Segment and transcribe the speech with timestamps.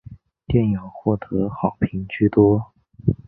[0.47, 2.73] 电影获得好评居多。